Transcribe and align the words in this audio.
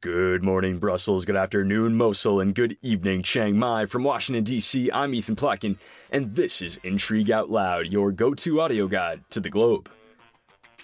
Good 0.00 0.44
morning, 0.44 0.78
Brussels. 0.78 1.24
Good 1.24 1.34
afternoon, 1.34 1.96
Mosul, 1.96 2.38
and 2.38 2.54
good 2.54 2.76
evening, 2.82 3.22
Chiang 3.22 3.58
Mai. 3.58 3.84
From 3.86 4.04
Washington, 4.04 4.44
D.C., 4.44 4.88
I'm 4.92 5.12
Ethan 5.12 5.34
Plotkin, 5.34 5.76
and 6.12 6.36
this 6.36 6.62
is 6.62 6.78
Intrigue 6.84 7.32
Out 7.32 7.50
Loud, 7.50 7.86
your 7.86 8.12
go 8.12 8.32
to 8.32 8.60
audio 8.60 8.86
guide 8.86 9.24
to 9.30 9.40
the 9.40 9.50
globe. 9.50 9.90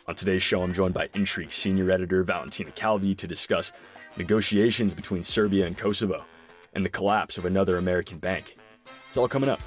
On 0.08 0.16
today's 0.16 0.42
show, 0.42 0.64
I'm 0.64 0.72
joined 0.72 0.94
by 0.94 1.10
Intrigue 1.14 1.52
senior 1.52 1.92
editor 1.92 2.24
Valentina 2.24 2.72
Calvi 2.72 3.14
to 3.14 3.28
discuss 3.28 3.72
negotiations 4.16 4.94
between 4.94 5.22
Serbia 5.22 5.64
and 5.68 5.78
Kosovo 5.78 6.24
and 6.72 6.84
the 6.84 6.90
collapse 6.90 7.38
of 7.38 7.44
another 7.44 7.76
American 7.76 8.18
bank. 8.18 8.56
It's 9.06 9.16
all 9.16 9.28
coming 9.28 9.48
up. 9.48 9.60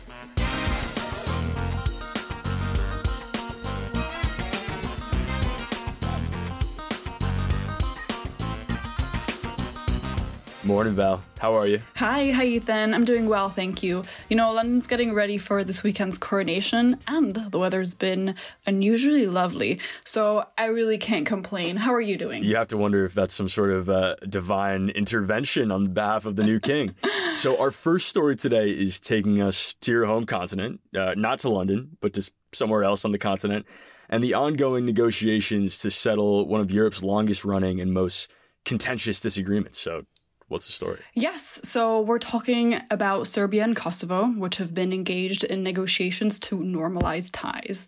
Morning, 10.67 10.95
Val. 10.95 11.23
How 11.39 11.53
are 11.53 11.65
you? 11.65 11.81
Hi, 11.95 12.29
hi, 12.31 12.43
Ethan. 12.43 12.93
I'm 12.93 13.05
doing 13.05 13.29
well, 13.29 13.47
thank 13.47 13.81
you. 13.81 14.03
You 14.27 14.35
know, 14.35 14.51
London's 14.51 14.85
getting 14.85 15.13
ready 15.13 15.37
for 15.37 15.63
this 15.63 15.81
weekend's 15.81 16.17
coronation, 16.17 16.97
and 17.07 17.35
the 17.35 17.57
weather's 17.57 17.93
been 17.93 18.35
unusually 18.65 19.27
lovely, 19.27 19.79
so 20.03 20.45
I 20.57 20.65
really 20.65 20.97
can't 20.97 21.25
complain. 21.25 21.77
How 21.77 21.93
are 21.93 22.01
you 22.01 22.17
doing? 22.17 22.43
You 22.43 22.57
have 22.57 22.67
to 22.67 22.77
wonder 22.77 23.05
if 23.05 23.13
that's 23.13 23.33
some 23.33 23.47
sort 23.47 23.71
of 23.71 23.89
uh, 23.89 24.17
divine 24.27 24.89
intervention 24.89 25.71
on 25.71 25.93
behalf 25.93 26.25
of 26.25 26.35
the 26.35 26.43
new 26.43 26.59
king. 26.59 26.95
so, 27.33 27.57
our 27.57 27.71
first 27.71 28.09
story 28.09 28.35
today 28.35 28.69
is 28.69 28.99
taking 28.99 29.41
us 29.41 29.73
to 29.75 29.93
your 29.93 30.05
home 30.05 30.25
continent, 30.25 30.81
uh, 30.93 31.13
not 31.15 31.39
to 31.39 31.49
London, 31.49 31.95
but 32.01 32.11
to 32.15 32.29
somewhere 32.51 32.83
else 32.83 33.05
on 33.05 33.13
the 33.13 33.17
continent, 33.17 33.65
and 34.09 34.21
the 34.21 34.33
ongoing 34.33 34.85
negotiations 34.85 35.79
to 35.79 35.89
settle 35.89 36.45
one 36.45 36.59
of 36.59 36.71
Europe's 36.71 37.01
longest 37.01 37.45
running 37.45 37.79
and 37.79 37.93
most 37.93 38.29
contentious 38.65 39.21
disagreements. 39.21 39.79
So, 39.79 40.03
What's 40.49 40.65
the 40.65 40.71
story? 40.71 41.01
Yes, 41.13 41.59
so 41.65 41.99
we're 41.99 42.19
talking 42.19 42.79
about 42.89 43.27
Serbia 43.27 43.65
and 43.65 43.75
Kosovo, 43.75 44.27
which 44.27 44.55
have 44.55 44.73
been 44.73 44.93
engaged 44.93 45.43
in 45.43 45.61
negotiations 45.61 46.39
to 46.39 46.59
normalize 46.59 47.29
ties. 47.33 47.85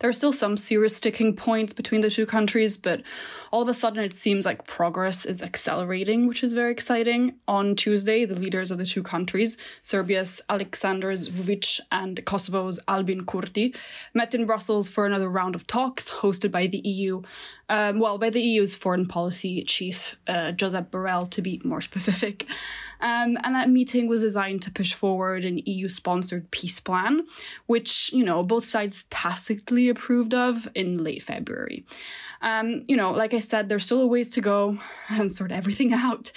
There 0.00 0.10
are 0.10 0.12
still 0.12 0.32
some 0.32 0.56
serious 0.56 0.96
sticking 0.96 1.36
points 1.36 1.72
between 1.72 2.00
the 2.00 2.10
two 2.10 2.26
countries, 2.26 2.76
but 2.76 3.02
all 3.52 3.62
of 3.62 3.68
a 3.68 3.74
sudden 3.74 4.02
it 4.02 4.12
seems 4.12 4.44
like 4.44 4.66
progress 4.66 5.24
is 5.24 5.40
accelerating, 5.40 6.26
which 6.26 6.42
is 6.42 6.52
very 6.52 6.72
exciting. 6.72 7.36
On 7.46 7.76
Tuesday, 7.76 8.24
the 8.24 8.34
leaders 8.34 8.72
of 8.72 8.78
the 8.78 8.86
two 8.86 9.04
countries, 9.04 9.56
Serbia's 9.80 10.40
Aleksandar 10.50 11.16
Vucic 11.28 11.78
and 11.92 12.24
Kosovo's 12.26 12.80
Albin 12.88 13.24
Kurti, 13.24 13.76
met 14.14 14.34
in 14.34 14.46
Brussels 14.46 14.90
for 14.90 15.06
another 15.06 15.28
round 15.28 15.54
of 15.54 15.68
talks 15.68 16.10
hosted 16.10 16.50
by 16.50 16.66
the 16.66 16.78
EU 16.78 17.22
um, 17.70 18.00
well, 18.00 18.18
by 18.18 18.30
the 18.30 18.40
EU's 18.40 18.74
foreign 18.74 19.06
policy 19.06 19.62
chief, 19.62 20.18
uh, 20.26 20.50
Josep 20.50 20.90
Borrell, 20.90 21.30
to 21.30 21.40
be 21.40 21.60
more 21.64 21.80
specific. 21.80 21.99
Um, 23.00 23.38
and 23.42 23.54
that 23.54 23.70
meeting 23.70 24.08
was 24.08 24.20
designed 24.20 24.62
to 24.62 24.70
push 24.70 24.92
forward 24.92 25.44
an 25.44 25.58
EU 25.64 25.88
sponsored 25.88 26.50
peace 26.50 26.80
plan, 26.80 27.26
which, 27.66 28.12
you 28.12 28.24
know, 28.24 28.42
both 28.42 28.66
sides 28.66 29.04
tacitly 29.04 29.88
approved 29.88 30.34
of 30.34 30.68
in 30.74 31.02
late 31.02 31.22
February. 31.22 31.86
Um, 32.42 32.84
you 32.88 32.96
know, 32.96 33.10
like 33.12 33.34
I 33.34 33.38
said, 33.38 33.68
there's 33.68 33.84
still 33.84 34.00
a 34.00 34.06
ways 34.06 34.30
to 34.32 34.40
go 34.40 34.78
and 35.08 35.30
sort 35.30 35.52
everything 35.52 35.92
out. 35.94 36.32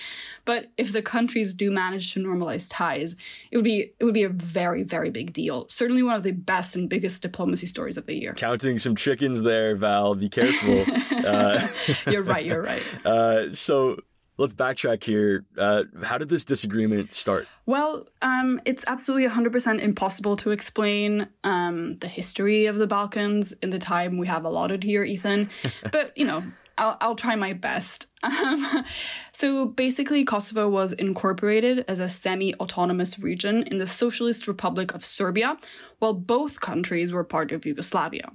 But 0.45 0.71
if 0.77 0.91
the 0.91 1.01
countries 1.01 1.53
do 1.53 1.71
manage 1.71 2.13
to 2.13 2.19
normalize 2.19 2.67
ties, 2.69 3.15
it 3.49 3.57
would 3.57 3.63
be 3.63 3.93
it 3.97 4.03
would 4.03 4.13
be 4.13 4.23
a 4.23 4.29
very 4.29 4.83
very 4.83 5.09
big 5.09 5.31
deal. 5.31 5.65
Certainly 5.69 6.03
one 6.03 6.15
of 6.15 6.23
the 6.23 6.33
best 6.33 6.75
and 6.75 6.89
biggest 6.89 7.21
diplomacy 7.21 7.67
stories 7.67 7.97
of 7.97 8.07
the 8.07 8.15
year. 8.15 8.33
Counting 8.33 8.77
some 8.77 8.95
chickens 8.95 9.43
there, 9.43 9.73
Val. 9.75 10.15
Be 10.15 10.27
careful. 10.27 10.83
uh, 11.25 11.65
you're 12.07 12.23
right. 12.23 12.45
You're 12.45 12.61
right. 12.61 12.83
Uh, 13.05 13.51
so 13.51 13.97
let's 14.37 14.53
backtrack 14.53 15.03
here. 15.03 15.45
Uh, 15.57 15.83
how 16.03 16.17
did 16.17 16.29
this 16.29 16.45
disagreement 16.45 17.13
start? 17.13 17.47
Well, 17.65 18.07
um, 18.21 18.61
it's 18.65 18.83
absolutely 18.87 19.27
100% 19.27 19.79
impossible 19.79 20.35
to 20.37 20.51
explain 20.51 21.27
um, 21.43 21.97
the 21.99 22.07
history 22.07 22.65
of 22.65 22.77
the 22.77 22.87
Balkans 22.87 23.53
in 23.61 23.69
the 23.69 23.79
time 23.79 24.17
we 24.17 24.27
have 24.27 24.45
allotted 24.45 24.83
here, 24.83 25.03
Ethan. 25.03 25.49
but, 25.91 26.17
you 26.17 26.25
know, 26.25 26.43
I'll, 26.77 26.97
I'll 27.01 27.15
try 27.15 27.35
my 27.35 27.53
best. 27.53 28.07
Um, 28.23 28.83
so 29.33 29.65
basically, 29.65 30.25
Kosovo 30.25 30.67
was 30.67 30.93
incorporated 30.93 31.85
as 31.87 31.99
a 31.99 32.09
semi 32.09 32.55
autonomous 32.55 33.19
region 33.19 33.63
in 33.63 33.77
the 33.77 33.87
Socialist 33.87 34.47
Republic 34.47 34.93
of 34.93 35.05
Serbia, 35.05 35.57
while 35.99 36.13
both 36.13 36.59
countries 36.59 37.13
were 37.13 37.23
part 37.23 37.51
of 37.51 37.65
Yugoslavia. 37.65 38.31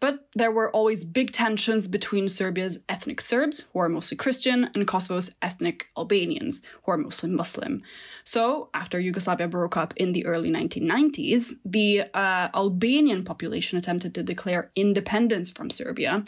But 0.00 0.28
there 0.34 0.52
were 0.52 0.70
always 0.70 1.04
big 1.04 1.32
tensions 1.32 1.88
between 1.88 2.28
Serbia's 2.28 2.78
ethnic 2.88 3.20
Serbs, 3.20 3.66
who 3.72 3.80
are 3.80 3.88
mostly 3.88 4.16
Christian, 4.16 4.70
and 4.74 4.86
Kosovo's 4.86 5.34
ethnic 5.42 5.88
Albanians, 5.96 6.62
who 6.84 6.92
are 6.92 6.96
mostly 6.96 7.30
Muslim. 7.30 7.82
So, 8.24 8.68
after 8.74 9.00
Yugoslavia 9.00 9.48
broke 9.48 9.76
up 9.76 9.94
in 9.96 10.12
the 10.12 10.26
early 10.26 10.50
1990s, 10.50 11.54
the 11.64 12.02
uh, 12.14 12.48
Albanian 12.54 13.24
population 13.24 13.78
attempted 13.78 14.14
to 14.14 14.22
declare 14.22 14.70
independence 14.76 15.50
from 15.50 15.70
Serbia. 15.70 16.24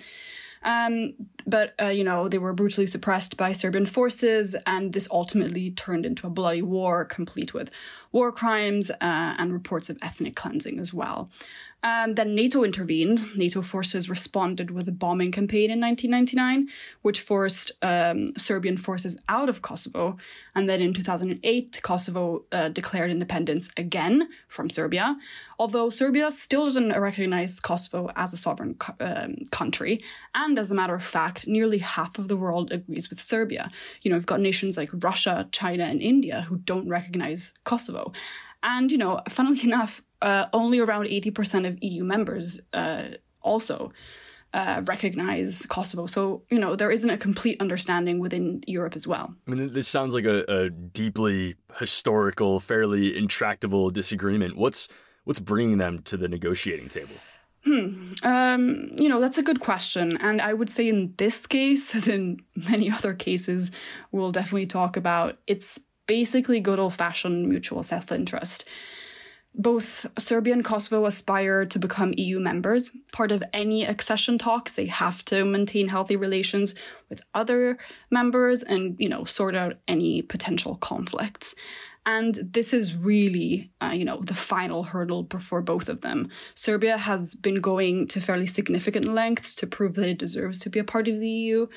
Um, 0.63 1.15
but, 1.47 1.75
uh, 1.81 1.87
you 1.87 2.05
know, 2.05 2.29
they 2.29 2.39
were 2.39 2.53
brutally 2.53 2.87
suppressed 2.87 3.37
by 3.37 3.53
Serbian 3.53 3.87
forces, 3.87 4.55
and 4.67 4.93
this 4.93 5.09
ultimately 5.11 5.71
turned 5.71 6.05
into 6.05 6.27
a 6.27 6.31
bloody 6.31 6.63
war, 6.63 7.05
complete 7.05 7.55
with 7.55 7.71
war 8.13 8.31
crimes 8.31 8.91
uh, 8.91 8.97
and 9.39 9.53
reports 9.53 9.89
of 9.89 9.99
ethnic 10.03 10.37
cleansing 10.37 10.79
as 10.79 10.93
well. 10.93 11.31
Um, 11.83 12.15
then 12.15 12.35
NATO 12.35 12.63
intervened. 12.63 13.37
NATO 13.37 13.63
forces 13.63 14.11
responded 14.11 14.71
with 14.71 14.87
a 14.89 14.93
bombing 14.93 15.33
campaign 15.33 15.71
in 15.71 15.81
1999, 15.81 16.69
which 17.03 17.21
forced 17.21 17.73
um, 17.83 18.33
Serbian 18.37 18.77
forces 18.77 19.19
out 19.29 19.49
of 19.49 19.63
Kosovo. 19.63 20.19
And 20.55 20.69
then 20.69 20.83
in 20.83 20.93
2008, 20.93 21.81
Kosovo 21.83 22.45
uh, 22.53 22.69
declared 22.69 23.11
independence 23.11 23.71
again 23.77 24.29
from 24.49 24.69
Serbia, 24.69 25.17
although 25.59 25.89
Serbia 25.89 26.31
still 26.31 26.65
doesn't 26.65 26.99
recognize 26.99 27.61
Kosovo 27.61 28.11
as 28.17 28.33
a 28.33 28.37
sovereign 28.37 28.75
co- 28.75 28.95
um, 29.01 29.37
country. 29.51 30.03
And 30.35 30.59
as 30.59 30.71
a 30.71 30.75
matter 30.75 30.95
of 30.95 31.05
fact, 31.05 31.47
nearly 31.47 31.79
half 31.79 32.19
of 32.19 32.29
the 32.29 32.37
world 32.37 32.73
agrees 32.73 33.09
with 33.09 33.21
Serbia. 33.21 33.71
You 34.03 34.11
know, 34.11 34.17
we've 34.17 34.27
got 34.27 34.41
nations 34.41 34.77
like 34.77 34.91
Russia, 34.93 35.49
China, 35.53 35.85
and 35.85 36.03
India 36.03 36.43
who 36.43 36.59
don't 36.59 36.89
recognize 36.89 37.55
Kosovo. 37.65 38.13
And, 38.63 38.93
you 38.93 38.99
know, 38.99 39.23
funnily 39.29 39.63
enough, 39.65 40.03
uh, 40.23 40.47
only 40.53 40.79
around 40.79 41.07
80% 41.07 41.67
of 41.67 41.79
EU 41.83 42.05
members 42.05 42.61
uh, 42.73 43.09
also 43.43 43.93
uh, 44.53 44.83
recognize 44.85 45.65
Kosovo. 45.67 46.07
So, 46.07 46.43
you 46.51 46.59
know, 46.59 46.75
there 46.75 46.91
isn't 46.91 47.09
a 47.09 47.17
complete 47.17 47.61
understanding 47.61 48.19
within 48.19 48.63
Europe 48.67 48.97
as 48.97 49.07
well. 49.07 49.35
I 49.47 49.51
mean, 49.51 49.73
this 49.73 49.89
sounds 49.89 50.13
like 50.13 50.25
a, 50.25 50.45
a 50.53 50.71
deeply 50.71 51.55
historical, 51.79 52.59
fairly 52.61 53.17
intractable 53.17 53.91
disagreement. 53.91 54.57
What's 54.57 54.89
what's 55.25 55.41
bringing 55.41 55.79
them 55.79 56.01
to 56.03 56.17
the 56.17 56.29
negotiating 56.29 56.89
table? 56.89 57.15
Hmm. 57.65 58.09
Um, 58.23 58.91
you 58.97 59.09
know, 59.09 59.21
that's 59.21 59.39
a 59.39 59.43
good 59.43 59.61
question. 59.61 60.17
And 60.17 60.41
I 60.41 60.55
would 60.55 60.71
say 60.71 60.89
in 60.89 61.15
this 61.19 61.47
case, 61.47 61.95
as 61.95 62.09
in 62.09 62.41
many 62.69 62.91
other 62.91 63.15
cases, 63.15 63.71
we'll 64.13 64.33
definitely 64.33 64.67
talk 64.67 64.97
about, 64.97 65.39
it's 65.47 65.81
basically 66.07 66.59
good 66.61 66.79
old 66.79 66.95
fashioned 66.95 67.49
mutual 67.49 67.83
self 67.83 68.11
interest. 68.11 68.65
Both 69.55 70.07
Serbia 70.19 70.55
and 70.55 70.65
Kosovo 70.65 71.07
aspire 71.07 71.67
to 71.67 71.79
become 71.79 72.15
EU 72.17 72.39
members. 72.39 72.91
Part 73.13 73.33
of 73.33 73.43
any 73.53 73.85
accession 73.85 74.39
talks, 74.39 74.75
they 74.75 74.87
have 74.87 75.25
to 75.27 75.45
maintain 75.45 75.89
healthy 75.89 76.17
relations 76.17 76.75
with 77.09 77.21
other 77.35 77.77
members 78.11 78.63
and, 78.63 78.97
you 78.99 79.09
know, 79.09 79.25
sort 79.25 79.57
out 79.57 79.77
any 79.89 80.23
potential 80.23 80.77
conflicts. 80.77 81.55
And 82.13 82.35
this 82.35 82.73
is 82.73 82.97
really, 82.97 83.71
uh, 83.81 83.93
you 83.95 84.05
know, 84.05 84.21
the 84.21 84.35
final 84.35 84.83
hurdle 84.83 85.29
for 85.39 85.63
both 85.63 85.89
of 85.89 86.01
them. 86.01 86.29
Serbia 86.57 86.99
has 86.99 87.37
been 87.37 87.61
going 87.61 88.09
to 88.09 88.21
fairly 88.21 88.49
significant 88.49 89.07
lengths 89.07 89.55
to 89.57 89.67
prove 89.69 89.95
that 89.95 90.09
it 90.09 90.19
deserves 90.19 90.59
to 90.61 90.71
be 90.71 90.81
a 90.81 90.85
part 90.93 91.07
of 91.07 91.21
the 91.21 91.31
EU, 91.31 91.69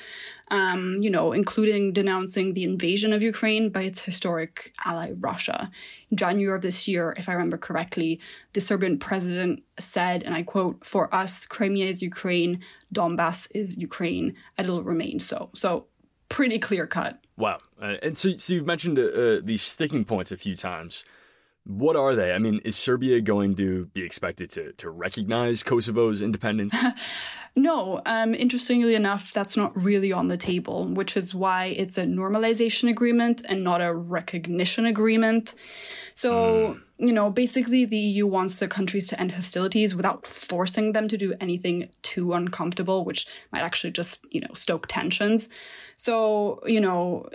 um, 0.50 0.98
you 1.00 1.08
know, 1.08 1.30
including 1.32 1.92
denouncing 1.92 2.54
the 2.54 2.64
invasion 2.64 3.12
of 3.12 3.22
Ukraine 3.22 3.70
by 3.70 3.82
its 3.82 4.00
historic 4.00 4.72
ally 4.84 5.12
Russia. 5.20 5.70
In 6.10 6.16
January 6.16 6.56
of 6.56 6.62
this 6.62 6.88
year, 6.88 7.14
if 7.16 7.28
I 7.28 7.34
remember 7.34 7.56
correctly, 7.56 8.18
the 8.54 8.60
Serbian 8.60 8.98
president 8.98 9.62
said, 9.78 10.24
and 10.24 10.34
I 10.34 10.42
quote, 10.42 10.84
For 10.84 11.14
us, 11.14 11.46
Crimea 11.46 11.86
is 11.86 12.02
Ukraine, 12.02 12.58
Donbass 12.92 13.46
is 13.54 13.78
Ukraine, 13.78 14.34
and 14.58 14.66
it'll 14.66 14.82
remain 14.82 15.20
so. 15.20 15.50
So, 15.54 15.86
pretty 16.28 16.58
clear 16.58 16.88
cut. 16.88 17.23
Wow. 17.36 17.58
Uh, 17.80 17.94
and 18.02 18.16
so, 18.16 18.36
so 18.36 18.54
you've 18.54 18.66
mentioned 18.66 18.98
uh, 18.98 19.02
uh, 19.02 19.40
these 19.42 19.62
sticking 19.62 20.04
points 20.04 20.30
a 20.32 20.36
few 20.36 20.54
times. 20.54 21.04
What 21.66 21.96
are 21.96 22.14
they? 22.14 22.32
I 22.32 22.38
mean, 22.38 22.60
is 22.64 22.76
Serbia 22.76 23.20
going 23.22 23.54
to 23.54 23.86
be 23.86 24.02
expected 24.02 24.50
to, 24.50 24.72
to 24.74 24.90
recognize 24.90 25.62
Kosovo's 25.62 26.20
independence? 26.20 26.76
no. 27.56 28.02
Um, 28.04 28.34
interestingly 28.34 28.94
enough, 28.94 29.32
that's 29.32 29.56
not 29.56 29.74
really 29.74 30.12
on 30.12 30.28
the 30.28 30.36
table, 30.36 30.86
which 30.86 31.16
is 31.16 31.34
why 31.34 31.66
it's 31.66 31.96
a 31.96 32.04
normalization 32.04 32.90
agreement 32.90 33.42
and 33.48 33.64
not 33.64 33.80
a 33.80 33.94
recognition 33.94 34.84
agreement. 34.84 35.54
So, 36.12 36.76
mm. 36.76 36.82
You 36.98 37.12
know, 37.12 37.28
basically 37.28 37.84
the 37.84 37.98
EU 37.98 38.26
wants 38.26 38.60
the 38.60 38.68
countries 38.68 39.08
to 39.08 39.20
end 39.20 39.32
hostilities 39.32 39.94
without 39.96 40.26
forcing 40.26 40.92
them 40.92 41.08
to 41.08 41.16
do 41.16 41.34
anything 41.40 41.88
too 42.02 42.32
uncomfortable, 42.32 43.04
which 43.04 43.26
might 43.52 43.62
actually 43.62 43.90
just, 43.90 44.24
you 44.30 44.40
know, 44.40 44.54
stoke 44.54 44.86
tensions. 44.86 45.48
So, 45.96 46.60
you 46.66 46.80
know, 46.80 47.28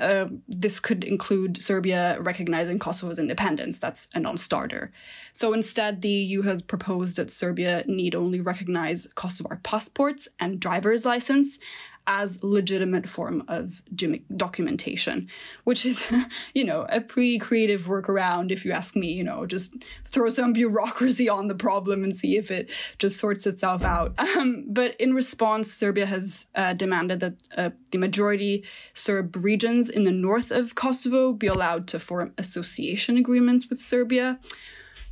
uh, 0.00 0.26
this 0.48 0.78
could 0.78 1.04
include 1.04 1.60
Serbia 1.60 2.18
recognizing 2.20 2.78
Kosovo's 2.78 3.18
independence. 3.18 3.80
That's 3.80 4.08
a 4.14 4.20
non 4.20 4.38
starter. 4.38 4.92
So 5.32 5.52
instead, 5.52 6.02
the 6.02 6.10
EU 6.10 6.42
has 6.42 6.62
proposed 6.62 7.16
that 7.16 7.30
Serbia 7.30 7.84
need 7.86 8.14
only 8.14 8.40
recognize 8.40 9.06
Kosovar 9.14 9.62
passports 9.62 10.28
and 10.38 10.60
driver's 10.60 11.04
license 11.04 11.58
as 12.06 12.42
legitimate 12.42 13.08
form 13.08 13.42
of 13.48 13.82
documentation, 14.36 15.28
which 15.64 15.86
is, 15.86 16.06
you 16.54 16.64
know, 16.64 16.86
a 16.88 17.00
pretty 17.00 17.38
creative 17.38 17.82
workaround 17.82 18.50
if 18.50 18.64
you 18.64 18.72
ask 18.72 18.94
me, 18.94 19.12
you 19.12 19.24
know, 19.24 19.46
just 19.46 19.74
throw 20.04 20.28
some 20.28 20.52
bureaucracy 20.52 21.28
on 21.28 21.48
the 21.48 21.54
problem 21.54 22.04
and 22.04 22.16
see 22.16 22.36
if 22.36 22.50
it 22.50 22.70
just 22.98 23.18
sorts 23.18 23.46
itself 23.46 23.84
out. 23.84 24.14
Um, 24.34 24.64
but 24.66 24.96
in 24.96 25.14
response, 25.14 25.72
Serbia 25.72 26.06
has 26.06 26.48
uh, 26.56 26.72
demanded 26.72 27.20
that 27.20 27.34
uh, 27.56 27.70
the 27.92 27.98
majority 27.98 28.64
Serb 28.92 29.36
regions 29.44 29.88
in 29.88 30.02
the 30.02 30.10
north 30.10 30.50
of 30.50 30.74
Kosovo 30.74 31.32
be 31.32 31.46
allowed 31.46 31.86
to 31.88 32.00
form 32.00 32.32
association 32.36 33.16
agreements 33.16 33.70
with 33.70 33.80
Serbia 33.80 34.40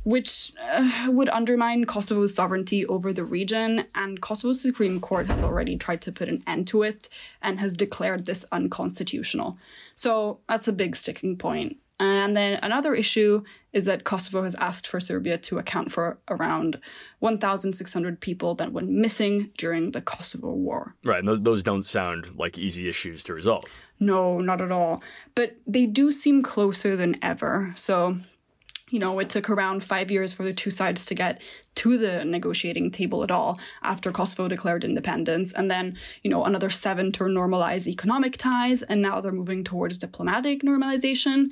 which 0.03 0.53
uh, 0.61 1.07
would 1.09 1.29
undermine 1.29 1.85
Kosovo's 1.85 2.35
sovereignty 2.35 2.85
over 2.87 3.13
the 3.13 3.23
region. 3.23 3.85
And 3.95 4.21
Kosovo's 4.21 4.61
Supreme 4.61 4.99
Court 4.99 5.27
has 5.27 5.43
already 5.43 5.77
tried 5.77 6.01
to 6.01 6.11
put 6.11 6.29
an 6.29 6.43
end 6.45 6.67
to 6.67 6.83
it 6.83 7.09
and 7.41 7.59
has 7.59 7.73
declared 7.73 8.25
this 8.25 8.45
unconstitutional. 8.51 9.57
So 9.95 10.39
that's 10.47 10.67
a 10.67 10.73
big 10.73 10.95
sticking 10.95 11.37
point. 11.37 11.77
And 11.99 12.35
then 12.35 12.59
another 12.61 12.93
issue 12.93 13.43
is 13.71 13.85
that 13.85 14.03
Kosovo 14.03 14.43
has 14.43 14.55
asked 14.55 14.87
for 14.87 14.99
Serbia 14.99 15.37
to 15.37 15.57
account 15.57 15.91
for 15.91 16.17
around 16.27 16.79
1,600 17.19 18.19
people 18.19 18.55
that 18.55 18.73
went 18.73 18.89
missing 18.89 19.51
during 19.57 19.91
the 19.91 20.01
Kosovo 20.01 20.51
War. 20.51 20.95
Right, 21.03 21.23
and 21.23 21.45
those 21.45 21.63
don't 21.63 21.85
sound 21.85 22.31
like 22.35 22.57
easy 22.57 22.89
issues 22.89 23.23
to 23.25 23.33
resolve. 23.33 23.63
No, 23.99 24.39
not 24.39 24.59
at 24.59 24.71
all. 24.71 25.01
But 25.33 25.55
they 25.65 25.85
do 25.85 26.11
seem 26.11 26.43
closer 26.43 26.95
than 26.95 27.17
ever. 27.23 27.73
So 27.75 28.17
you 28.89 28.99
know, 28.99 29.17
it 29.19 29.29
took 29.29 29.49
around 29.49 29.83
five 29.83 30.11
years 30.11 30.33
for 30.33 30.43
the 30.43 30.53
two 30.53 30.69
sides 30.69 31.05
to 31.07 31.15
get 31.15 31.41
to 31.75 31.97
the 31.97 32.23
negotiating 32.23 32.91
table 32.91 33.23
at 33.23 33.31
all 33.31 33.59
after 33.81 34.11
Kosovo 34.11 34.47
declared 34.47 34.83
independence. 34.83 35.51
And 35.51 35.71
then, 35.71 35.97
you 36.21 36.29
know, 36.29 36.43
another 36.43 36.69
seven 36.69 37.11
to 37.13 37.23
normalize 37.23 37.87
economic 37.87 38.37
ties. 38.37 38.83
And 38.83 39.01
now 39.01 39.19
they're 39.19 39.31
moving 39.31 39.63
towards 39.63 39.97
diplomatic 39.97 40.61
normalization 40.61 41.47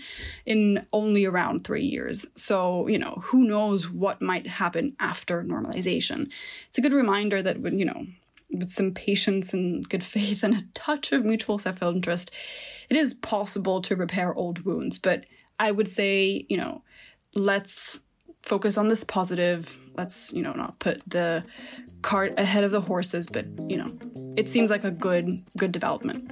in 0.45 0.85
only 0.93 1.25
around 1.25 1.63
three 1.63 1.85
years. 1.85 2.27
So, 2.35 2.87
you 2.87 2.99
know, 2.99 3.21
who 3.23 3.45
knows 3.45 3.89
what 3.89 4.21
might 4.21 4.45
happen 4.45 4.95
after 4.99 5.43
normalization. 5.43 6.29
It's 6.67 6.77
a 6.77 6.81
good 6.81 6.93
reminder 6.93 7.41
that 7.41 7.57
you 7.73 7.85
know, 7.85 8.05
with 8.51 8.71
some 8.71 8.93
patience 8.93 9.53
and 9.53 9.87
good 9.87 10.03
faith 10.03 10.43
and 10.43 10.53
a 10.53 10.63
touch 10.73 11.11
of 11.11 11.25
mutual 11.25 11.57
self 11.57 11.81
interest, 11.81 12.29
it 12.89 12.97
is 12.97 13.13
possible 13.13 13.81
to 13.81 13.95
repair 13.95 14.33
old 14.35 14.63
wounds. 14.65 14.99
But 14.99 15.25
I 15.59 15.71
would 15.71 15.87
say, 15.87 16.45
you 16.49 16.57
know, 16.57 16.83
let's 17.35 18.01
focus 18.41 18.77
on 18.77 18.87
this 18.87 19.03
positive. 19.03 19.77
Let's, 19.95 20.33
you 20.33 20.41
know, 20.41 20.53
not 20.53 20.79
put 20.79 21.01
the 21.07 21.43
cart 22.01 22.33
ahead 22.37 22.63
of 22.63 22.71
the 22.71 22.81
horses, 22.81 23.27
but, 23.27 23.45
you 23.69 23.77
know, 23.77 23.87
it 24.35 24.49
seems 24.49 24.71
like 24.71 24.83
a 24.83 24.91
good 24.91 25.43
good 25.57 25.71
development. 25.71 26.29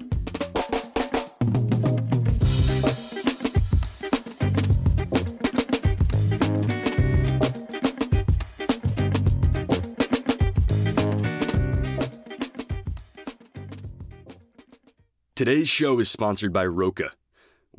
Today's 15.36 15.70
show 15.70 15.98
is 16.00 16.12
sponsored 16.12 16.52
by 16.52 16.66
Roca. 16.66 17.12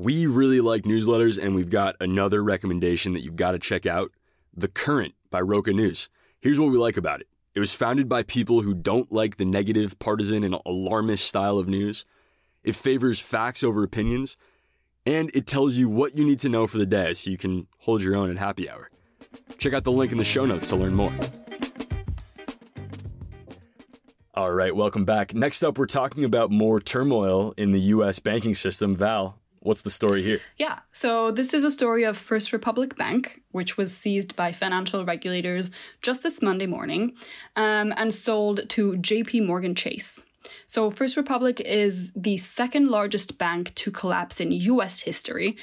We 0.02 0.26
really 0.26 0.62
like 0.62 0.84
newsletters, 0.84 1.38
and 1.38 1.54
we've 1.54 1.68
got 1.68 1.94
another 2.00 2.42
recommendation 2.42 3.12
that 3.12 3.20
you've 3.20 3.36
got 3.36 3.50
to 3.50 3.58
check 3.58 3.84
out 3.84 4.12
The 4.56 4.66
Current 4.66 5.12
by 5.28 5.42
Roca 5.42 5.74
News. 5.74 6.08
Here's 6.40 6.58
what 6.58 6.70
we 6.70 6.78
like 6.78 6.96
about 6.96 7.20
it 7.20 7.26
it 7.54 7.60
was 7.60 7.74
founded 7.74 8.08
by 8.08 8.22
people 8.22 8.62
who 8.62 8.72
don't 8.72 9.12
like 9.12 9.36
the 9.36 9.44
negative, 9.44 9.98
partisan, 9.98 10.42
and 10.42 10.56
alarmist 10.64 11.28
style 11.28 11.58
of 11.58 11.68
news. 11.68 12.06
It 12.64 12.76
favors 12.76 13.20
facts 13.20 13.62
over 13.62 13.82
opinions, 13.82 14.38
and 15.04 15.30
it 15.34 15.46
tells 15.46 15.76
you 15.76 15.90
what 15.90 16.16
you 16.16 16.24
need 16.24 16.38
to 16.38 16.48
know 16.48 16.66
for 16.66 16.78
the 16.78 16.86
day 16.86 17.12
so 17.12 17.30
you 17.30 17.36
can 17.36 17.66
hold 17.80 18.00
your 18.00 18.16
own 18.16 18.30
at 18.30 18.38
happy 18.38 18.70
hour. 18.70 18.88
Check 19.58 19.74
out 19.74 19.84
the 19.84 19.92
link 19.92 20.12
in 20.12 20.16
the 20.16 20.24
show 20.24 20.46
notes 20.46 20.66
to 20.68 20.76
learn 20.76 20.94
more. 20.94 21.12
All 24.32 24.50
right, 24.50 24.74
welcome 24.74 25.04
back. 25.04 25.34
Next 25.34 25.62
up, 25.62 25.76
we're 25.76 25.84
talking 25.84 26.24
about 26.24 26.50
more 26.50 26.80
turmoil 26.80 27.52
in 27.58 27.72
the 27.72 27.80
U.S. 27.80 28.18
banking 28.18 28.54
system. 28.54 28.96
Val, 28.96 29.39
What's 29.62 29.82
the 29.82 29.90
story 29.90 30.22
here? 30.22 30.40
Yeah, 30.56 30.78
so 30.90 31.30
this 31.30 31.52
is 31.52 31.64
a 31.64 31.70
story 31.70 32.04
of 32.04 32.16
First 32.16 32.50
Republic 32.52 32.96
Bank, 32.96 33.42
which 33.50 33.76
was 33.76 33.94
seized 33.94 34.34
by 34.34 34.52
financial 34.52 35.04
regulators 35.04 35.70
just 36.00 36.22
this 36.22 36.40
Monday 36.40 36.66
morning 36.66 37.14
um, 37.56 37.92
and 37.98 38.12
sold 38.12 38.68
to 38.70 38.94
JP 38.94 39.46
Morgan 39.46 39.74
Chase. 39.74 40.22
So, 40.66 40.90
First 40.90 41.18
Republic 41.18 41.60
is 41.60 42.10
the 42.14 42.38
second 42.38 42.88
largest 42.88 43.36
bank 43.36 43.74
to 43.74 43.90
collapse 43.90 44.40
in 44.40 44.50
US 44.52 45.00
history. 45.00 45.58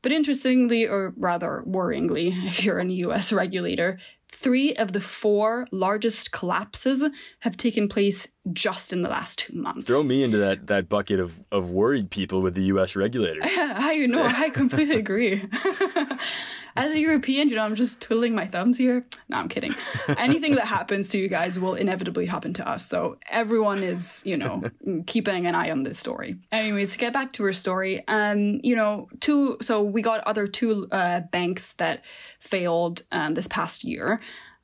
But 0.00 0.12
interestingly, 0.12 0.86
or 0.86 1.12
rather 1.16 1.62
worryingly, 1.66 2.28
if 2.46 2.64
you're 2.64 2.78
a 2.78 2.86
US 2.86 3.30
regulator, 3.30 3.98
Three 4.44 4.74
of 4.76 4.92
the 4.92 5.00
four 5.00 5.66
largest 5.72 6.30
collapses 6.30 7.02
have 7.40 7.56
taken 7.56 7.88
place 7.88 8.28
just 8.52 8.92
in 8.92 9.00
the 9.00 9.08
last 9.08 9.38
two 9.38 9.56
months. 9.56 9.86
Throw 9.86 10.02
me 10.02 10.22
into 10.22 10.36
that 10.36 10.66
that 10.66 10.86
bucket 10.86 11.18
of, 11.18 11.42
of 11.50 11.70
worried 11.70 12.10
people 12.10 12.42
with 12.42 12.54
the 12.54 12.64
U.S. 12.64 12.94
regulators. 12.94 13.44
I 13.46 14.04
know, 14.04 14.22
I 14.22 14.50
completely 14.50 14.96
agree. 15.04 15.42
as 16.76 16.94
a 16.94 17.00
European, 17.00 17.48
you 17.48 17.56
know, 17.56 17.62
I'm 17.62 17.74
just 17.74 18.02
twiddling 18.02 18.34
my 18.34 18.46
thumbs 18.46 18.76
here. 18.76 19.04
No, 19.28 19.36
I'm 19.36 19.48
kidding. 19.48 19.74
Anything 20.18 20.56
that 20.56 20.66
happens 20.66 21.08
to 21.10 21.18
you 21.18 21.28
guys 21.28 21.58
will 21.58 21.74
inevitably 21.74 22.26
happen 22.26 22.52
to 22.54 22.68
us. 22.68 22.84
So 22.84 23.18
everyone 23.30 23.82
is, 23.82 24.22
you 24.26 24.36
know, 24.36 24.62
keeping 25.06 25.46
an 25.46 25.54
eye 25.54 25.70
on 25.70 25.84
this 25.84 25.98
story. 25.98 26.36
Anyways, 26.50 26.92
to 26.92 26.98
get 26.98 27.12
back 27.12 27.32
to 27.34 27.44
her 27.44 27.52
story, 27.52 28.06
um, 28.08 28.60
you 28.64 28.74
know, 28.74 29.08
two. 29.20 29.56
So 29.62 29.82
we 29.82 30.02
got 30.02 30.20
other 30.26 30.48
two 30.48 30.88
uh, 30.90 31.20
banks 31.20 31.74
that 31.74 32.04
failed 32.40 33.02
um, 33.12 33.34
this 33.34 33.48
past 33.48 33.84
year. 33.84 34.20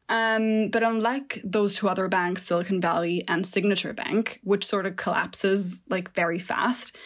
Um, 0.08 0.70
but 0.70 0.82
unlike 0.82 1.40
those 1.44 1.76
two 1.76 1.88
other 1.88 2.08
banks, 2.08 2.42
Silicon 2.42 2.80
Valley 2.80 3.24
and 3.28 3.46
Signature 3.46 3.92
Bank, 3.92 4.40
which 4.42 4.64
sort 4.66 4.86
of 4.86 4.96
collapses 4.96 5.82
like 5.88 6.12
very 6.14 6.40
fast, 6.40 6.96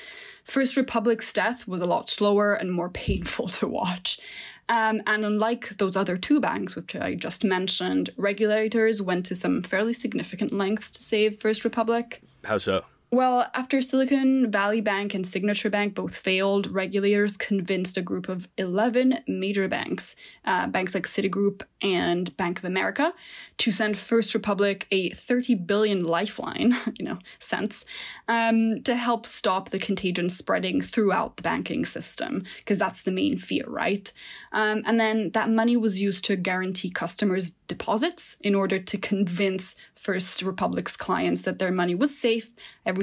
First 0.45 0.77
Republic's 0.77 1.33
death 1.33 1.67
was 1.67 1.81
a 1.81 1.87
lot 1.87 2.11
slower 2.11 2.55
and 2.55 2.71
more 2.71 2.91
painful 2.91 3.49
to 3.49 3.67
watch. 3.67 4.21
Um, 4.69 5.03
and 5.07 5.25
unlike 5.25 5.77
those 5.77 5.97
other 5.97 6.17
two 6.17 6.41
banks, 6.41 6.75
which 6.75 6.97
I 6.97 7.15
just 7.15 7.45
mentioned, 7.45 8.11
regulators 8.17 9.03
went 9.03 9.27
to 9.27 9.35
some 9.35 9.63
fairly 9.63 9.93
significant 9.93 10.53
lengths 10.53 10.91
to 10.93 11.03
save 11.03 11.41
First 11.41 11.65
Republic. 11.65 12.23
How 12.45 12.59
so? 12.59 12.85
Well, 13.15 13.49
after 13.55 13.81
Silicon 13.81 14.51
Valley 14.51 14.81
Bank 14.81 15.15
and 15.15 15.25
Signature 15.25 15.71
Bank 15.71 15.95
both 15.95 16.17
failed, 16.17 16.67
regulators 16.67 17.37
convinced 17.37 17.97
a 17.97 18.03
group 18.03 18.29
of 18.29 18.49
11 18.59 19.21
major 19.29 19.69
banks, 19.69 20.17
uh, 20.45 20.67
banks 20.67 20.97
like 20.97 21.07
Citigroup 21.07 21.63
and 21.81 22.37
Bank 22.37 22.59
of 22.59 22.65
America, 22.65 23.15
to 23.59 23.71
send 23.71 23.97
First 23.97 24.35
Republic 24.35 24.89
a 24.91 25.11
30 25.11 25.55
billion 25.55 26.03
lifeline, 26.03 26.77
you 26.99 27.05
know, 27.05 27.21
cents, 27.39 27.85
um, 28.27 28.83
to 28.83 28.97
help 28.97 29.27
stop 29.27 29.71
the 29.71 29.79
contagion 29.79 30.29
spreading 30.29 30.81
throughout 30.81 31.37
the 31.37 31.45
banking 31.45 31.85
system, 31.85 32.43
because 32.57 32.79
that's 32.79 33.05
the 33.05 33.13
main 33.13 33.39
fear, 33.39 33.65
right? 33.69 34.13
Um, 34.51 34.83
and 34.87 34.99
then 34.99 35.31
that 35.35 35.49
money 35.49 35.77
was 35.77 36.03
used 36.03 36.25
to 36.25 36.35
guarantee 36.35 36.91
customers' 36.91 37.53
deposits 37.69 38.39
in 38.41 38.57
order 38.57 38.81
to 38.81 38.99
convince 38.99 39.77
First 39.95 40.43
Republic's 40.43 40.97
clients 40.97 41.43
that 41.43 41.59
their 41.59 41.73
money 41.73 41.95
was 41.95 42.19
safe, 42.19 42.51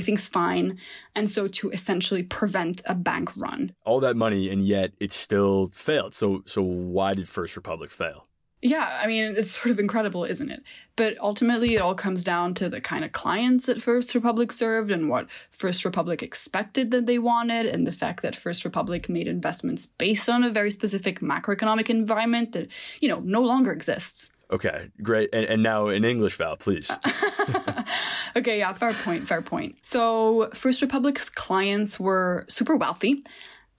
everything's 0.02 0.28
fine, 0.28 0.80
and 1.14 1.30
so 1.30 1.48
to 1.48 1.70
essentially 1.70 2.24
prevent 2.24 2.82
a 2.86 2.96
bank 2.96 3.30
run. 3.38 3.72
All 3.86 4.00
that 4.00 4.16
money, 4.16 4.50
and 4.50 4.66
yet 4.66 4.94
it 5.00 5.12
still 5.12 5.68
failed. 5.68 6.16
So, 6.16 6.42
so 6.48 6.64
why 6.64 7.14
did 7.14 7.30
First 7.30 7.56
Republic 7.56 7.92
fail? 7.92 8.26
Yeah, 8.64 9.00
I 9.02 9.08
mean, 9.08 9.36
it's 9.38 9.52
sort 9.52 9.72
of 9.72 9.80
incredible, 9.80 10.24
isn't 10.24 10.52
it? 10.52 10.64
But 10.96 11.18
ultimately, 11.20 11.76
it 11.76 11.82
all 11.82 11.96
comes 11.96 12.24
down 12.24 12.54
to 12.56 12.70
the 12.70 12.82
kind 12.82 13.06
of 13.06 13.12
clients 13.12 13.66
that 13.68 13.82
First 13.82 14.14
Republic 14.16 14.52
served 14.52 14.90
and 14.92 15.08
what 15.08 15.28
First 15.52 15.86
Republic 15.86 16.24
expected 16.24 16.90
that 16.92 17.06
they 17.06 17.20
wanted, 17.20 17.68
and 17.68 17.86
the 17.86 17.92
fact 17.92 18.24
that 18.24 18.36
First 18.36 18.66
Republic 18.66 19.08
made 19.08 19.28
investments 19.28 19.86
based 19.86 20.30
on 20.30 20.44
a 20.44 20.50
very 20.50 20.72
specific 20.72 21.20
macroeconomic 21.22 21.90
environment 21.90 22.54
that, 22.54 22.68
you 23.02 23.08
know, 23.08 23.20
no 23.20 23.42
longer 23.42 23.72
exists. 23.72 24.36
Okay, 24.52 24.90
great. 25.02 25.30
And, 25.32 25.46
and 25.46 25.64
now 25.64 25.88
in 25.88 26.04
English, 26.04 26.36
Val, 26.38 26.58
please. 26.58 26.92
okay, 28.36 28.60
yeah, 28.60 28.74
fair 28.74 28.94
point, 28.94 29.28
fair 29.28 29.42
point. 29.42 29.78
So, 29.82 30.50
First 30.54 30.82
Republic's 30.82 31.30
clients 31.30 32.00
were 32.00 32.46
super 32.50 32.76
wealthy. 32.76 33.24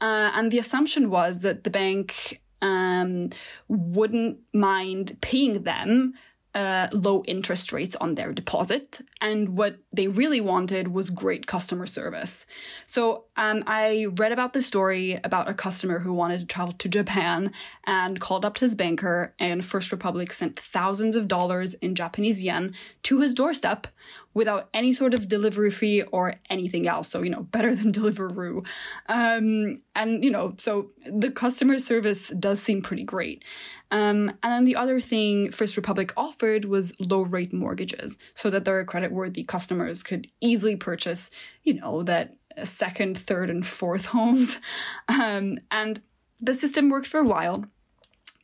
Uh, 0.00 0.30
and 0.34 0.50
the 0.50 0.58
assumption 0.58 1.10
was 1.10 1.40
that 1.40 1.64
the 1.64 1.70
bank 1.70 2.40
um, 2.62 3.30
wouldn't 3.68 4.38
mind 4.54 5.18
paying 5.20 5.64
them 5.64 6.14
uh, 6.54 6.88
low 6.92 7.22
interest 7.26 7.72
rates 7.72 7.96
on 7.96 8.14
their 8.14 8.32
deposit. 8.32 9.00
And 9.20 9.56
what 9.56 9.76
they 9.92 10.08
really 10.08 10.40
wanted 10.40 10.88
was 10.88 11.10
great 11.10 11.46
customer 11.46 11.86
service. 11.86 12.46
So 12.86 13.24
um, 13.36 13.64
I 13.66 14.06
read 14.16 14.32
about 14.32 14.52
the 14.52 14.62
story 14.62 15.18
about 15.24 15.48
a 15.48 15.54
customer 15.54 16.00
who 16.00 16.12
wanted 16.12 16.40
to 16.40 16.46
travel 16.46 16.74
to 16.74 16.88
Japan 16.88 17.52
and 17.86 18.20
called 18.20 18.44
up 18.44 18.58
his 18.58 18.74
banker, 18.74 19.34
and 19.38 19.64
First 19.64 19.92
Republic 19.92 20.32
sent 20.32 20.58
thousands 20.58 21.16
of 21.16 21.28
dollars 21.28 21.74
in 21.74 21.94
Japanese 21.94 22.42
yen 22.42 22.74
to 23.04 23.20
his 23.20 23.34
doorstep 23.34 23.86
without 24.34 24.68
any 24.72 24.92
sort 24.92 25.14
of 25.14 25.28
delivery 25.28 25.70
fee 25.70 26.02
or 26.02 26.36
anything 26.48 26.88
else. 26.88 27.08
So, 27.08 27.22
you 27.22 27.30
know, 27.30 27.42
better 27.42 27.74
than 27.74 27.92
Deliveroo. 27.92 28.66
Um, 29.08 29.82
and, 29.94 30.24
you 30.24 30.30
know, 30.30 30.54
so 30.56 30.90
the 31.06 31.30
customer 31.30 31.78
service 31.78 32.28
does 32.28 32.62
seem 32.62 32.82
pretty 32.82 33.04
great. 33.04 33.44
Um, 33.90 34.30
and 34.42 34.52
then 34.52 34.64
the 34.64 34.76
other 34.76 35.00
thing 35.00 35.52
First 35.52 35.76
Republic 35.76 36.12
offered 36.16 36.64
was 36.64 36.98
low 36.98 37.22
rate 37.22 37.52
mortgages 37.52 38.16
so 38.32 38.48
that 38.48 38.64
their 38.64 38.84
credit-worthy 38.84 39.44
customers 39.44 40.02
could 40.02 40.28
easily 40.40 40.76
purchase, 40.76 41.30
you 41.62 41.74
know, 41.74 42.02
that 42.04 42.36
second, 42.64 43.18
third, 43.18 43.50
and 43.50 43.66
fourth 43.66 44.06
homes. 44.16 44.60
Um, 45.08 45.58
and 45.70 46.00
the 46.40 46.54
system 46.54 46.88
worked 46.88 47.06
for 47.06 47.20
a 47.20 47.24
while. 47.24 47.66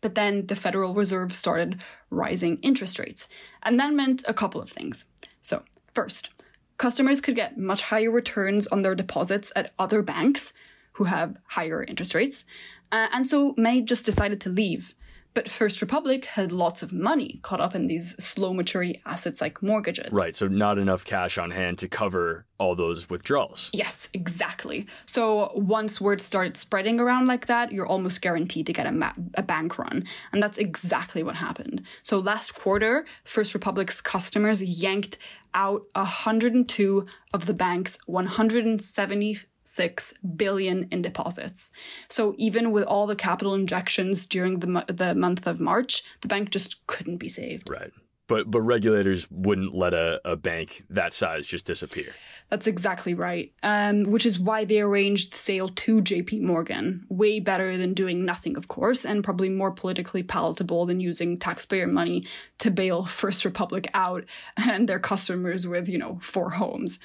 But 0.00 0.14
then 0.14 0.46
the 0.46 0.54
Federal 0.54 0.94
Reserve 0.94 1.34
started 1.34 1.82
rising 2.10 2.58
interest 2.62 2.98
rates. 2.98 3.28
And 3.62 3.80
that 3.80 3.92
meant 3.92 4.22
a 4.28 4.34
couple 4.34 4.60
of 4.60 4.70
things. 4.70 5.06
So, 5.40 5.62
first, 5.98 6.30
customers 6.76 7.20
could 7.20 7.34
get 7.34 7.58
much 7.58 7.82
higher 7.82 8.08
returns 8.08 8.68
on 8.68 8.82
their 8.82 8.94
deposits 8.94 9.50
at 9.56 9.72
other 9.80 10.00
banks 10.00 10.52
who 10.92 11.04
have 11.04 11.36
higher 11.48 11.82
interest 11.82 12.14
rates. 12.14 12.44
Uh, 12.92 13.08
and 13.12 13.26
so 13.26 13.52
many 13.56 13.82
just 13.82 14.06
decided 14.06 14.40
to 14.40 14.48
leave 14.48 14.94
but 15.38 15.48
First 15.48 15.80
Republic 15.80 16.24
had 16.24 16.50
lots 16.50 16.82
of 16.82 16.92
money 16.92 17.38
caught 17.42 17.60
up 17.60 17.76
in 17.76 17.86
these 17.86 18.16
slow 18.20 18.52
maturity 18.52 19.00
assets 19.06 19.40
like 19.40 19.62
mortgages. 19.62 20.10
Right, 20.10 20.34
so 20.34 20.48
not 20.48 20.78
enough 20.78 21.04
cash 21.04 21.38
on 21.38 21.52
hand 21.52 21.78
to 21.78 21.88
cover 21.88 22.44
all 22.58 22.74
those 22.74 23.08
withdrawals. 23.08 23.70
Yes, 23.72 24.08
exactly. 24.12 24.88
So 25.06 25.52
once 25.54 26.00
word 26.00 26.20
started 26.20 26.56
spreading 26.56 26.98
around 26.98 27.28
like 27.28 27.46
that, 27.46 27.70
you're 27.70 27.86
almost 27.86 28.20
guaranteed 28.20 28.66
to 28.66 28.72
get 28.72 28.84
a, 28.84 28.90
ma- 28.90 29.12
a 29.34 29.42
bank 29.44 29.78
run. 29.78 30.06
And 30.32 30.42
that's 30.42 30.58
exactly 30.58 31.22
what 31.22 31.36
happened. 31.36 31.82
So 32.02 32.18
last 32.18 32.56
quarter, 32.56 33.06
First 33.22 33.54
Republic's 33.54 34.00
customers 34.00 34.60
yanked 34.60 35.18
out 35.54 35.84
102 35.92 37.06
of 37.32 37.46
the 37.46 37.54
bank's 37.54 37.96
170 38.06 39.38
six 39.68 40.14
billion 40.36 40.88
in 40.90 41.02
deposits. 41.02 41.70
So 42.08 42.34
even 42.38 42.72
with 42.72 42.84
all 42.84 43.06
the 43.06 43.16
capital 43.16 43.54
injections 43.54 44.26
during 44.26 44.60
the 44.60 44.84
the 44.88 45.14
month 45.14 45.46
of 45.46 45.60
March, 45.60 46.02
the 46.22 46.28
bank 46.28 46.50
just 46.50 46.86
couldn't 46.86 47.18
be 47.18 47.28
saved. 47.28 47.68
Right. 47.68 47.92
But 48.28 48.50
but 48.50 48.60
regulators 48.60 49.26
wouldn't 49.30 49.74
let 49.74 49.94
a, 49.94 50.20
a 50.24 50.36
bank 50.36 50.84
that 50.90 51.12
size 51.12 51.46
just 51.46 51.64
disappear. 51.64 52.12
That's 52.50 52.66
exactly 52.66 53.14
right. 53.14 53.52
Um, 53.62 54.04
which 54.04 54.24
is 54.24 54.38
why 54.38 54.64
they 54.64 54.80
arranged 54.80 55.32
the 55.32 55.38
sale 55.38 55.68
to 55.68 56.02
JP 56.02 56.42
Morgan. 56.42 57.06
Way 57.08 57.40
better 57.40 57.76
than 57.76 57.94
doing 57.94 58.24
nothing, 58.24 58.56
of 58.56 58.68
course, 58.68 59.04
and 59.04 59.24
probably 59.24 59.48
more 59.48 59.70
politically 59.70 60.22
palatable 60.22 60.86
than 60.86 61.00
using 61.00 61.38
taxpayer 61.38 61.86
money 61.86 62.26
to 62.58 62.70
bail 62.70 63.04
First 63.04 63.44
Republic 63.44 63.90
out 63.94 64.24
and 64.56 64.88
their 64.88 65.00
customers 65.00 65.66
with, 65.66 65.88
you 65.88 65.98
know, 65.98 66.18
four 66.20 66.50
homes. 66.50 67.00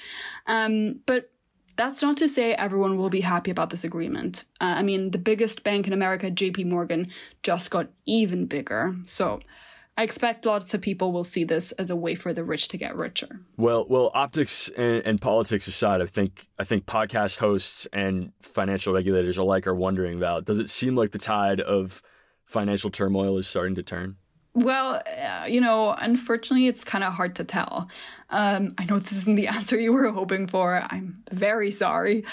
Um, 0.46 1.00
but 1.06 1.30
that's 1.76 2.02
not 2.02 2.16
to 2.18 2.28
say 2.28 2.54
everyone 2.54 2.96
will 2.96 3.10
be 3.10 3.20
happy 3.20 3.50
about 3.50 3.70
this 3.70 3.84
agreement. 3.84 4.44
Uh, 4.60 4.74
I 4.76 4.82
mean, 4.82 5.10
the 5.10 5.18
biggest 5.18 5.64
bank 5.64 5.86
in 5.86 5.92
America, 5.92 6.30
JP 6.30 6.66
Morgan, 6.66 7.10
just 7.42 7.70
got 7.70 7.88
even 8.06 8.46
bigger. 8.46 8.94
So 9.04 9.40
I 9.96 10.02
expect 10.02 10.44
lots 10.44 10.74
of 10.74 10.80
people 10.80 11.12
will 11.12 11.24
see 11.24 11.44
this 11.44 11.72
as 11.72 11.90
a 11.90 11.96
way 11.96 12.14
for 12.16 12.32
the 12.32 12.42
rich 12.42 12.68
to 12.68 12.76
get 12.76 12.96
richer. 12.96 13.40
Well, 13.56 13.86
well, 13.88 14.10
optics 14.14 14.68
and, 14.70 15.02
and 15.06 15.20
politics 15.20 15.68
aside, 15.68 16.00
I 16.00 16.06
think 16.06 16.48
I 16.58 16.64
think 16.64 16.86
podcast 16.86 17.38
hosts 17.38 17.86
and 17.92 18.32
financial 18.40 18.92
regulators 18.92 19.38
alike 19.38 19.66
are 19.66 19.74
wondering 19.74 20.16
about 20.16 20.44
does 20.44 20.58
it 20.58 20.68
seem 20.68 20.96
like 20.96 21.12
the 21.12 21.18
tide 21.18 21.60
of 21.60 22.02
financial 22.44 22.90
turmoil 22.90 23.38
is 23.38 23.46
starting 23.46 23.76
to 23.76 23.82
turn? 23.82 24.16
Well, 24.54 25.02
uh, 25.04 25.46
you 25.46 25.60
know, 25.60 25.96
unfortunately, 25.98 26.68
it's 26.68 26.84
kind 26.84 27.02
of 27.02 27.12
hard 27.12 27.34
to 27.36 27.44
tell. 27.44 27.88
Um, 28.30 28.74
I 28.78 28.84
know 28.84 29.00
this 29.00 29.12
isn't 29.12 29.34
the 29.34 29.48
answer 29.58 29.78
you 29.78 29.92
were 29.92 30.10
hoping 30.12 30.46
for. 30.46 30.86
I'm 30.90 31.24
very 31.32 31.72
sorry. 31.72 32.24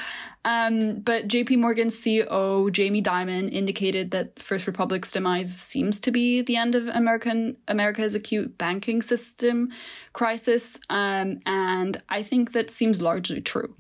Um, 0.46 1.00
but 1.00 1.28
JP 1.28 1.58
Morgan 1.58 1.88
CEO, 1.88 2.72
Jamie 2.72 3.02
Dimon, 3.02 3.52
indicated 3.52 4.12
that 4.12 4.38
First 4.38 4.68
Republic's 4.68 5.12
demise 5.12 5.52
seems 5.52 6.00
to 6.02 6.12
be 6.12 6.44
the 6.44 6.58
end 6.58 6.76
of 6.76 6.88
American 6.88 7.58
America's 7.68 8.14
acute 8.14 8.56
banking 8.56 9.02
system 9.02 9.72
crisis. 10.14 10.78
Um, 10.92 11.40
and 11.48 12.02
I 12.10 12.22
think 12.22 12.52
that 12.54 12.70
seems 12.70 13.02
largely 13.02 13.42
true. 13.42 13.76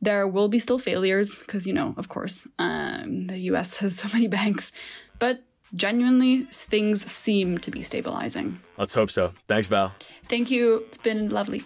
There 0.00 0.28
will 0.28 0.48
be 0.48 0.60
still 0.60 0.78
failures 0.78 1.40
because, 1.40 1.66
you 1.66 1.72
know, 1.72 1.94
of 1.96 2.08
course, 2.08 2.46
um, 2.58 3.26
the 3.26 3.38
US 3.50 3.78
has 3.78 3.96
so 3.96 4.08
many 4.12 4.28
banks. 4.38 4.70
But 5.18 5.42
genuinely, 5.76 6.42
things 6.44 7.04
seem 7.10 7.58
to 7.58 7.70
be 7.70 7.82
stabilizing. 7.82 8.58
Let's 8.78 8.94
hope 8.94 9.10
so. 9.10 9.32
Thanks, 9.46 9.68
Val. 9.68 9.92
Thank 10.28 10.50
you. 10.50 10.84
It's 10.88 10.98
been 10.98 11.28
lovely. 11.30 11.64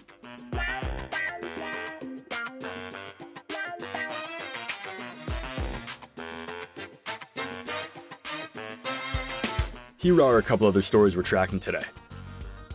Here 9.97 10.21
are 10.21 10.37
a 10.37 10.41
couple 10.43 10.65
other 10.65 10.81
stories 10.81 11.17
we're 11.17 11.23
tracking 11.23 11.59
today. 11.59 11.83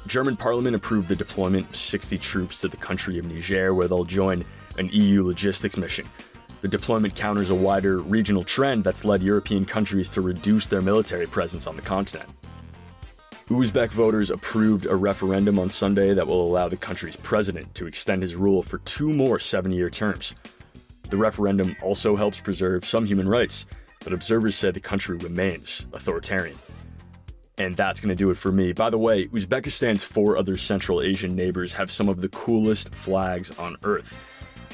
German 0.07 0.37
parliament 0.37 0.77
approved 0.77 1.09
the 1.09 1.17
deployment 1.17 1.71
of 1.71 1.77
60 1.77 2.19
troops 2.19 2.61
to 2.61 2.69
the 2.69 2.77
country 2.77 3.19
of 3.19 3.25
Niger, 3.25 3.73
where 3.73 3.89
they'll 3.89 4.05
join 4.05 4.45
an 4.77 4.91
EU 4.93 5.25
logistics 5.25 5.79
mission 5.79 6.07
the 6.65 6.69
deployment 6.69 7.15
counters 7.15 7.51
a 7.51 7.55
wider 7.55 7.99
regional 7.99 8.43
trend 8.43 8.83
that's 8.83 9.05
led 9.05 9.23
European 9.23 9.67
countries 9.67 10.09
to 10.09 10.23
reduce 10.23 10.67
their 10.67 10.81
military 10.81 11.27
presence 11.27 11.67
on 11.67 11.77
the 11.77 11.83
continent. 11.83 12.27
Uzbek 13.51 13.91
voters 13.91 14.31
approved 14.31 14.87
a 14.87 14.97
referendum 14.97 15.59
on 15.59 15.69
Sunday 15.69 16.15
that 16.15 16.27
will 16.27 16.41
allow 16.41 16.67
the 16.67 16.77
country's 16.79 17.17
president 17.17 17.75
to 17.75 17.87
extend 17.87 18.23
his 18.23 18.35
rule 18.35 18.63
for 18.63 18.79
two 18.79 19.13
more 19.13 19.39
seven 19.39 19.73
year 19.73 19.91
terms. 19.91 20.35
The 21.11 21.19
referendum 21.19 21.77
also 21.83 22.17
helps 22.17 22.41
preserve 22.41 22.87
some 22.87 23.05
human 23.05 23.29
rights, 23.29 23.67
but 24.03 24.15
observers 24.15 24.57
say 24.57 24.71
the 24.71 24.81
country 24.81 25.19
remains 25.19 25.87
authoritarian. 25.93 26.57
And 27.59 27.77
that's 27.77 28.01
going 28.01 28.09
to 28.09 28.15
do 28.15 28.31
it 28.31 28.39
for 28.39 28.51
me. 28.51 28.73
By 28.73 28.89
the 28.89 28.97
way, 28.97 29.27
Uzbekistan's 29.27 30.03
four 30.03 30.39
other 30.39 30.57
Central 30.57 31.03
Asian 31.03 31.37
neighbors 31.37 31.75
have 31.75 31.93
some 31.93 32.09
of 32.09 32.23
the 32.23 32.31
coolest 32.31 32.95
flags 32.95 33.51
on 33.59 33.77
earth 33.83 34.17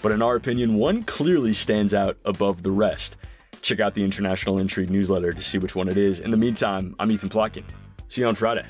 but 0.03 0.13
in 0.13 0.23
our 0.23 0.37
opinion, 0.37 0.77
one 0.77 1.03
clearly 1.05 1.53
stands 1.53 1.95
out 1.95 2.17
above 2.25 2.63
the 2.63 2.71
rest. 2.71 3.17
Check 3.63 3.81
out 3.81 3.95
the 3.95 4.05
International 4.05 4.59
Intrigue 4.59 4.91
newsletter 4.91 5.33
to 5.33 5.41
see 5.41 5.59
which 5.59 5.77
one 5.77 5.89
it 5.89 5.97
is. 5.97 6.21
In 6.21 6.31
the 6.31 6.37
meantime, 6.37 6.97
I'm 6.99 7.11
Ethan 7.11 7.29
Plotkin. 7.29 7.65
See 8.09 8.23
you 8.23 8.29
on 8.29 8.35
Friday. 8.35 8.67